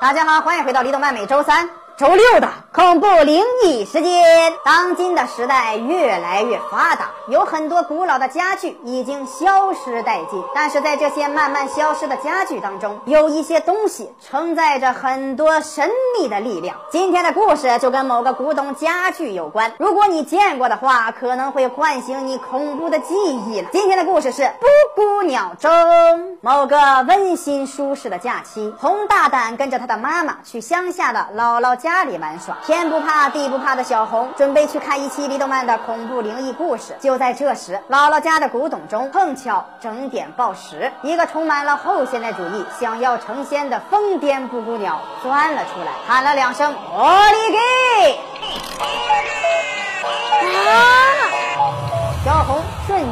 [0.00, 4.54] 大家好，欢迎回到李动漫每周三、周六的恐怖灵异时间。
[4.64, 10.40] 当今的时代越来越发达，有很多古老的家具已经消失殆尽。
[10.54, 16.76] 但是在这些慢慢消失的家具当中，有一些东西承载着很多神秘的力量。
[16.88, 23.14] 今天的故事就跟某个古董家具有关，如果你见过的话，可能会唤醒你恐怖的记
[23.48, 23.70] 忆了。
[23.72, 25.68] 今天的故事是《布谷鸟中》。
[26.42, 32.54] 某个温馨舒适的假期，红大胆跟着他的妈妈去乡下的姥姥家家里玩耍。
[32.66, 36.94] 天不怕地不怕的小红准备去看一期李动漫的恐怖灵异故事。
[37.00, 48.20] 就在这时，姥姥家的古董中碰巧整点报时，一个充满了后现代主义、想要成仙的疯癫布谷鸟钻了出来，喊了两声“奥利给”。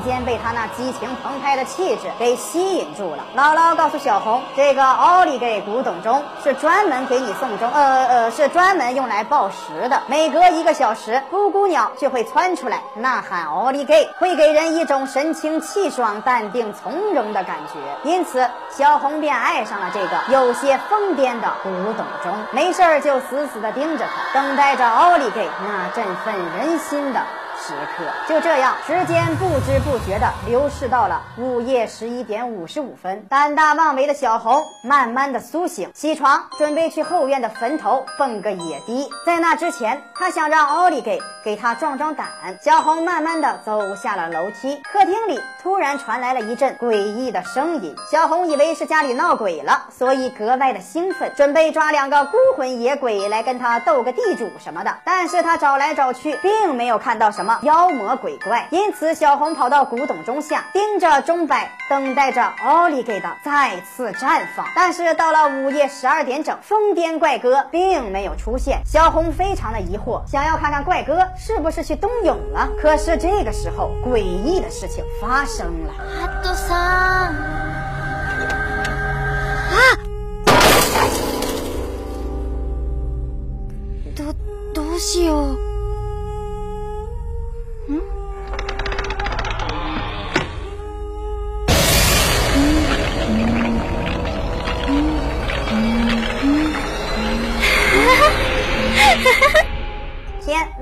[0.06, 3.24] 间被他那激情澎湃的气质给吸引住了。
[3.36, 10.00] 姥姥告诉小红，这个奥利给古董钟是专门给你送钟，呃呃，是专门用来报时的。
[10.06, 18.08] 每隔一个小时，布谷鸟就会窜出来呐喊奥利给，会给人一种神清气爽、淡定从容的感觉。
[18.08, 27.20] 因此，小红便爱上了这个有些疯癫的古董钟，没事儿就死死地盯着它，等待着奥利给那振奋人心的。
[27.58, 33.24] 时刻就这样，时间不知不觉的流逝到了午夜十一点五十五分。
[33.28, 39.08] 胆大妄为的小红慢慢的苏醒，起床准备去后院的坟头蹦个野迪。
[39.24, 42.26] 在那之前，他想让奥利给给他壮壮胆。
[42.62, 47.96] 小红慢慢的走下了楼梯，客厅里突然传来了一阵诡异的声音。
[48.12, 54.94] 小红以为是家里闹鬼了，所以格外的兴奋，准备抓两个孤魂野鬼来跟他斗个地主什么的。
[55.04, 57.45] 但是他找来找去，并没有看到什么。
[57.62, 64.66] 妖魔鬼怪，因此小红跑到古董钟下，盯着钟摆，等待着奥利给的再次绽放。
[64.74, 68.80] 但是到了午夜十二点整，疯癫怪哥并没有出现。
[68.84, 72.68] 小红非常的疑惑，想要看看怪哥是不是去冬泳了。
[72.80, 75.92] 可是这个时候，诡异的事情发生了。
[87.86, 88.15] 天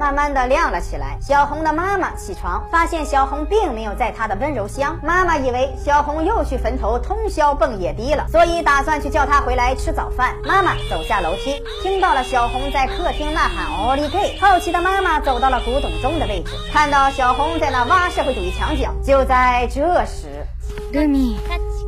[0.03, 4.97] 慢慢的亮了起来，小红的妈妈起床，发现小红并没有在她的温柔乡。
[5.03, 10.35] 妈妈以为小红又去坟头通宵蹦野迪了，所以打算去叫她回来吃早饭。
[10.43, 18.89] 妈妈走下楼梯，听到了小红在客厅呐喊“奥利给”，好奇的妈妈走到了古董钟的位置，看到小红在那挖社会主义墙角。
[19.03, 20.45] 就在这时，
[20.91, 21.37] ルミ、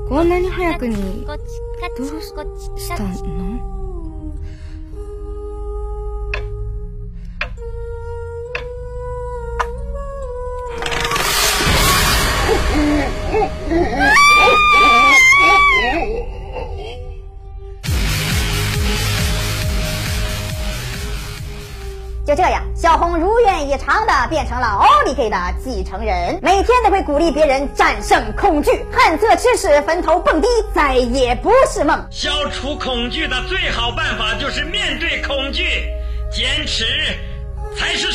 [0.09, 1.33] こんなに早くにど
[2.03, 3.74] うしたの？
[22.26, 32.04] 就这样，小红如愿以偿的变成了奥利给的继承人，每天都会鼓励别人战胜恐惧，旱厕吃屎，坟头蹦迪，再也不是梦。
[32.10, 35.86] 消除恐惧的最好办法就是面对恐惧，
[36.32, 36.84] 坚持
[37.76, 38.10] 才是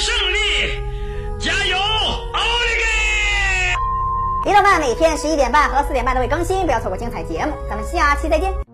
[4.79, 7.53] 每天十一点半和四点半都会更新，不要错过精彩节目。
[7.69, 8.70] 咱们下期再见。